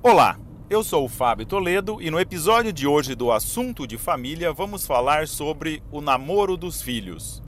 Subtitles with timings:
[0.00, 0.38] Olá,
[0.70, 4.86] eu sou o Fábio Toledo e no episódio de hoje do Assunto de Família vamos
[4.86, 7.42] falar sobre o namoro dos filhos.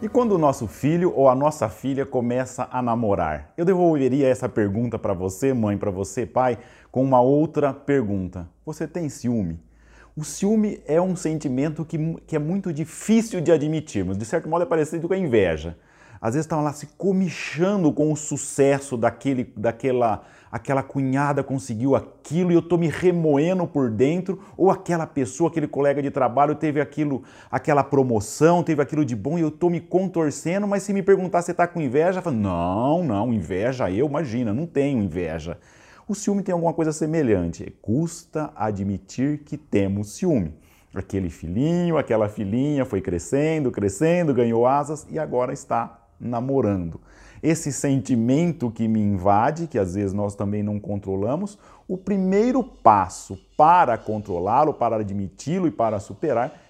[0.00, 3.52] E quando o nosso filho ou a nossa filha começa a namorar?
[3.56, 6.58] Eu devolveria essa pergunta para você, mãe, para você, pai,
[6.92, 8.48] com uma outra pergunta.
[8.64, 9.58] Você tem ciúme?
[10.16, 14.16] O ciúme é um sentimento que, que é muito difícil de admitirmos.
[14.16, 15.76] De certo modo, é parecido com a inveja.
[16.20, 20.24] Às vezes estão lá se comichando com o sucesso daquele, daquela
[20.54, 25.66] aquela cunhada conseguiu aquilo e eu estou me remoendo por dentro, ou aquela pessoa, aquele
[25.66, 29.80] colega de trabalho teve aquilo, aquela promoção, teve aquilo de bom e eu estou me
[29.80, 34.06] contorcendo, mas se me perguntar se está com inveja, eu falo, não, não, inveja eu,
[34.06, 35.58] imagina, não tenho inveja.
[36.06, 37.74] O ciúme tem alguma coisa semelhante.
[37.80, 40.54] Custa admitir que temos ciúme.
[40.94, 47.00] Aquele filhinho, aquela filhinha foi crescendo, crescendo, ganhou asas e agora está namorando.
[47.42, 53.38] Esse sentimento que me invade, que às vezes nós também não controlamos, o primeiro passo
[53.56, 56.60] para controlá-lo, para admiti-lo e para superar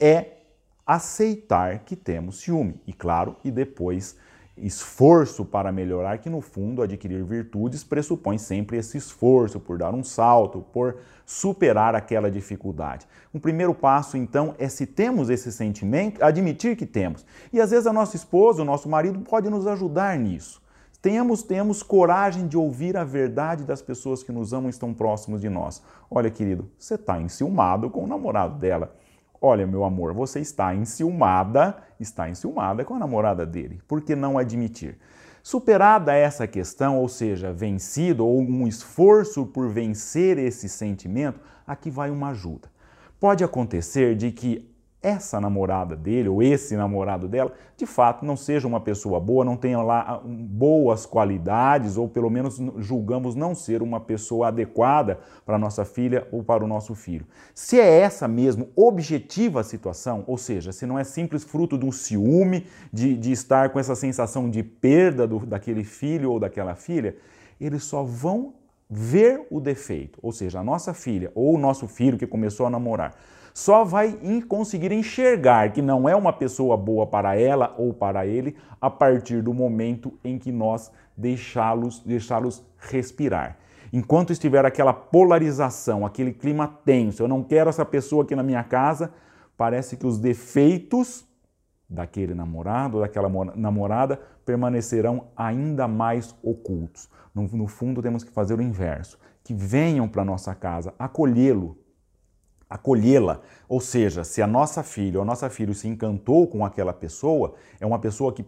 [0.00, 0.38] é
[0.86, 2.80] aceitar que temos ciúme.
[2.86, 4.16] E claro, e depois
[4.62, 10.04] esforço para melhorar, que no fundo adquirir virtudes pressupõe sempre esse esforço por dar um
[10.04, 13.06] salto, por superar aquela dificuldade.
[13.34, 17.24] Um primeiro passo, então, é se temos esse sentimento, admitir que temos.
[17.52, 20.60] E às vezes a nossa esposa, o nosso marido pode nos ajudar nisso.
[21.02, 25.40] Tenhamos, tenhamos coragem de ouvir a verdade das pessoas que nos amam e estão próximos
[25.40, 25.82] de nós.
[26.10, 28.94] Olha, querido, você está enciumado com o namorado dela.
[29.40, 33.80] Olha, meu amor, você está enciumada, está enciumada com a namorada dele.
[33.88, 34.98] Por que não admitir?
[35.42, 42.10] Superada essa questão, ou seja, vencido ou um esforço por vencer esse sentimento, aqui vai
[42.10, 42.68] uma ajuda.
[43.18, 44.69] Pode acontecer de que
[45.02, 49.56] essa namorada dele ou esse namorado dela, de fato, não seja uma pessoa boa, não
[49.56, 55.58] tenha lá ah, boas qualidades ou pelo menos julgamos não ser uma pessoa adequada para
[55.58, 57.26] nossa filha ou para o nosso filho.
[57.54, 61.86] Se é essa mesmo objetiva a situação, ou seja, se não é simples fruto de
[61.86, 66.74] um ciúme, de, de estar com essa sensação de perda do, daquele filho ou daquela
[66.74, 67.16] filha,
[67.58, 68.52] eles só vão
[68.88, 72.70] ver o defeito, ou seja, a nossa filha ou o nosso filho que começou a
[72.70, 73.14] namorar
[73.52, 74.18] só vai
[74.48, 79.42] conseguir enxergar que não é uma pessoa boa para ela ou para ele a partir
[79.42, 83.58] do momento em que nós deixá-los deixá-los respirar.
[83.92, 88.62] Enquanto estiver aquela polarização, aquele clima tenso, eu não quero essa pessoa aqui na minha
[88.62, 89.12] casa,
[89.56, 91.28] parece que os defeitos
[91.88, 97.10] daquele namorado, daquela namorada, permanecerão ainda mais ocultos.
[97.34, 101.76] No, no fundo, temos que fazer o inverso: que venham para nossa casa, acolhê-lo,
[102.70, 103.40] acolhê-la.
[103.68, 107.54] Ou seja, se a nossa filha ou a nossa filha se encantou com aquela pessoa,
[107.80, 108.46] é uma pessoa que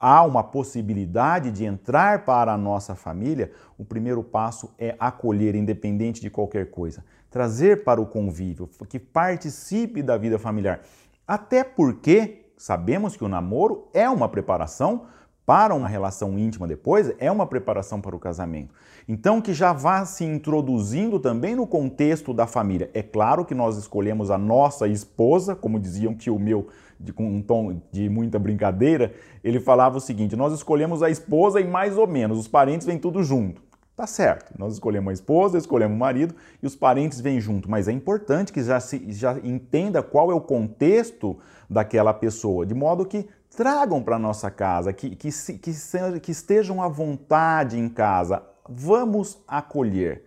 [0.00, 6.20] há uma possibilidade de entrar para a nossa família, o primeiro passo é acolher, independente
[6.20, 7.04] de qualquer coisa.
[7.30, 10.80] Trazer para o convívio, que participe da vida familiar.
[11.28, 15.06] Até porque sabemos que o namoro é uma preparação
[15.50, 18.72] para uma relação íntima depois é uma preparação para o casamento.
[19.08, 22.88] Então, que já vá se introduzindo também no contexto da família.
[22.94, 26.68] É claro que nós escolhemos a nossa esposa, como diziam que o meu,
[27.00, 29.12] de, com um tom de muita brincadeira,
[29.42, 32.96] ele falava o seguinte: nós escolhemos a esposa e mais ou menos, os parentes vêm
[32.96, 33.60] tudo junto.
[33.96, 36.32] Tá certo, nós escolhemos a esposa, escolhemos o marido
[36.62, 40.34] e os parentes vêm junto, mas é importante que já, se, já entenda qual é
[40.34, 41.36] o contexto
[41.68, 46.88] daquela pessoa, de modo que tragam para nossa casa, que, que, que, que estejam à
[46.88, 48.42] vontade em casa.
[48.68, 50.24] Vamos acolher.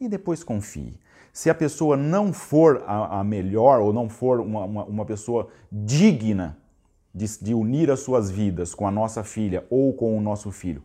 [0.00, 0.98] E depois confie.
[1.32, 5.48] Se a pessoa não for a, a melhor ou não for uma, uma, uma pessoa
[5.70, 6.56] digna
[7.14, 10.82] de, de, unir as suas vidas com a nossa filha ou com o nosso filho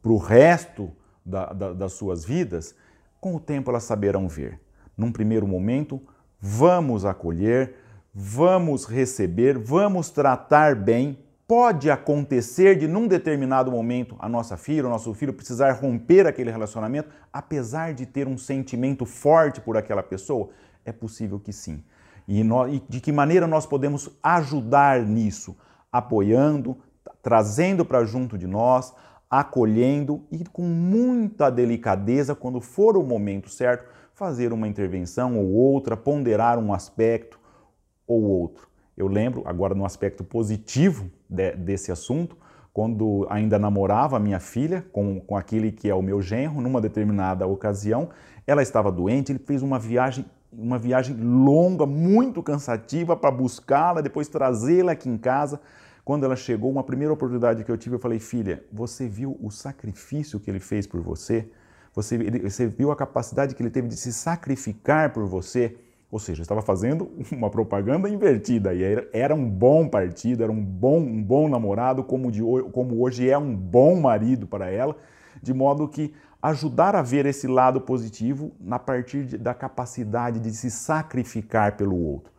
[0.00, 0.90] para o resto
[1.24, 2.74] da, da, das suas vidas,
[3.20, 4.60] com o tempo elas saberão ver.
[4.96, 6.00] Num primeiro momento,
[6.40, 7.74] vamos acolher,
[8.12, 14.90] vamos receber, vamos tratar bem Pode acontecer de, num determinado momento, a nossa filha, o
[14.90, 20.48] nosso filho precisar romper aquele relacionamento, apesar de ter um sentimento forte por aquela pessoa?
[20.86, 21.84] É possível que sim.
[22.26, 25.54] E, nós, e de que maneira nós podemos ajudar nisso?
[25.92, 26.78] Apoiando,
[27.22, 28.94] trazendo para junto de nós,
[29.28, 35.94] acolhendo e com muita delicadeza, quando for o momento certo, fazer uma intervenção ou outra,
[35.94, 37.38] ponderar um aspecto
[38.06, 38.73] ou outro.
[38.96, 42.36] Eu lembro, agora no aspecto positivo de, desse assunto,
[42.72, 47.46] quando ainda namorava minha filha com, com aquele que é o meu genro, numa determinada
[47.46, 48.08] ocasião,
[48.46, 54.28] ela estava doente, ele fez uma viagem, uma viagem longa, muito cansativa para buscá-la, depois
[54.28, 55.60] trazê-la aqui em casa.
[56.04, 59.50] Quando ela chegou, uma primeira oportunidade que eu tive, eu falei: Filha, você viu o
[59.50, 61.48] sacrifício que ele fez por você?
[61.94, 65.76] Você, você viu a capacidade que ele teve de se sacrificar por você?
[66.14, 70.98] Ou seja, estava fazendo uma propaganda invertida e era, um bom partido, era um bom,
[70.98, 72.40] um bom namorado, como, de,
[72.70, 74.96] como hoje é um bom marido para ela,
[75.42, 80.52] de modo que ajudar a ver esse lado positivo na partir de, da capacidade de
[80.52, 82.32] se sacrificar pelo outro.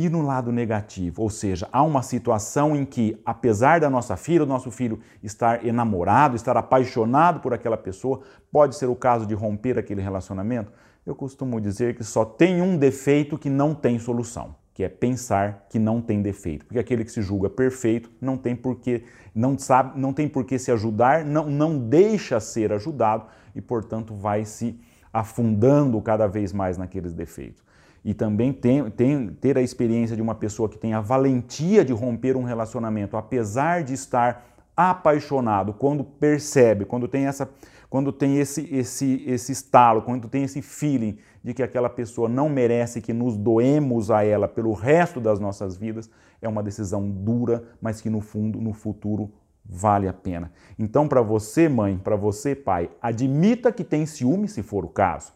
[0.00, 4.44] E no lado negativo, ou seja, há uma situação em que, apesar da nossa filha,
[4.44, 8.20] o nosso filho estar enamorado, estar apaixonado por aquela pessoa,
[8.52, 10.70] pode ser o caso de romper aquele relacionamento,
[11.04, 15.66] eu costumo dizer que só tem um defeito que não tem solução, que é pensar
[15.68, 19.02] que não tem defeito, porque aquele que se julga perfeito não tem porquê,
[19.34, 24.14] não sabe, não tem por que se ajudar, não, não deixa ser ajudado e, portanto,
[24.14, 24.78] vai se
[25.12, 27.66] afundando cada vez mais naqueles defeitos.
[28.08, 31.92] E também tem, tem, ter a experiência de uma pessoa que tem a valentia de
[31.92, 37.46] romper um relacionamento, apesar de estar apaixonado, quando percebe, quando tem essa
[37.90, 42.48] quando tem esse, esse, esse estalo, quando tem esse feeling de que aquela pessoa não
[42.48, 46.08] merece que nos doemos a ela pelo resto das nossas vidas,
[46.40, 49.30] é uma decisão dura, mas que no fundo, no futuro,
[49.62, 50.50] vale a pena.
[50.78, 55.30] Então, para você, mãe, para você, pai, admita que tem ciúme, se for o caso.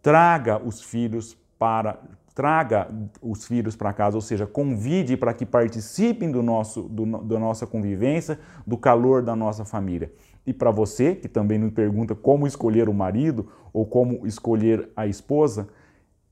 [0.00, 1.98] Traga os filhos para
[2.38, 2.88] traga
[3.20, 7.66] os filhos para casa, ou seja, convide para que participem do nosso, do, da nossa
[7.66, 10.12] convivência, do calor da nossa família.
[10.46, 15.04] E para você, que também me pergunta como escolher o marido ou como escolher a
[15.04, 15.68] esposa,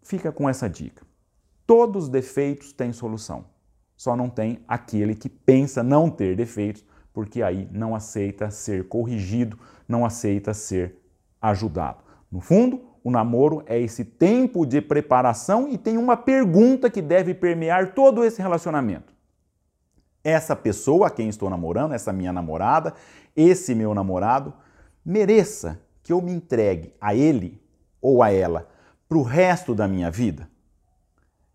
[0.00, 1.04] fica com essa dica.
[1.66, 3.44] Todos os defeitos têm solução.
[3.96, 9.58] Só não tem aquele que pensa não ter defeitos, porque aí não aceita ser corrigido,
[9.88, 10.96] não aceita ser
[11.42, 11.98] ajudado.
[12.30, 17.34] No fundo, o namoro é esse tempo de preparação e tem uma pergunta que deve
[17.34, 19.14] permear todo esse relacionamento
[20.24, 22.94] essa pessoa a quem estou namorando, essa minha namorada,
[23.36, 24.52] esse meu namorado,
[25.04, 27.62] mereça que eu me entregue a ele
[28.02, 28.68] ou a ela
[29.08, 30.50] para o resto da minha vida?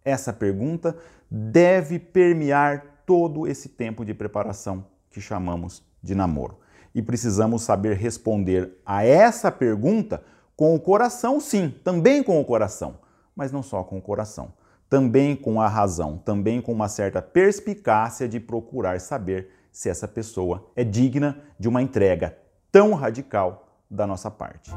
[0.05, 0.95] Essa pergunta
[1.29, 6.59] deve permear todo esse tempo de preparação que chamamos de namoro.
[6.95, 10.23] E precisamos saber responder a essa pergunta
[10.55, 12.99] com o coração, sim, também com o coração,
[13.35, 14.53] mas não só com o coração
[14.91, 20.69] também com a razão, também com uma certa perspicácia de procurar saber se essa pessoa
[20.75, 22.37] é digna de uma entrega
[22.69, 24.69] tão radical da nossa parte.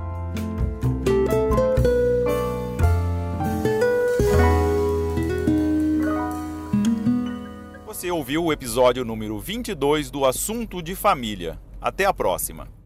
[7.84, 11.58] Você ouviu o episódio número 22 do Assunto de Família.
[11.80, 12.83] Até a próxima!